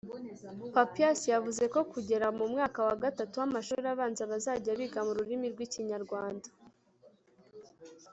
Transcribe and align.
Papias 0.75 1.21
yavuze 1.33 1.63
ko 1.73 1.79
kugera 1.91 2.27
mu 2.37 2.45
mwaka 2.53 2.79
wa 2.87 2.95
gatatu 3.03 3.33
w’amashuri 3.41 3.85
abanza 3.93 4.23
bazajya 4.31 4.71
biga 4.79 4.99
mu 5.07 5.11
rurimi 5.17 5.45
rw’Ikinyarwanda 5.53 6.47